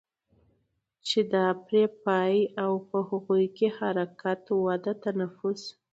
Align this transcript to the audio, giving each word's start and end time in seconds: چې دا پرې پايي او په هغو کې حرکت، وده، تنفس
چې 1.07 1.19
دا 1.33 1.47
پرې 1.65 1.83
پايي 2.03 2.41
او 2.63 2.71
په 2.89 2.99
هغو 3.09 3.37
کې 3.57 3.67
حرکت، 3.77 4.41
وده، 4.65 4.93
تنفس 5.03 5.61